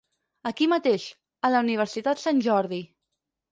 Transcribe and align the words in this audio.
Aquí 0.51 0.67
mateix, 0.71 1.05
a 1.47 1.53
la 1.53 1.63
Universitat 1.67 2.25
Sant 2.25 2.43
Jordi. 2.49 2.83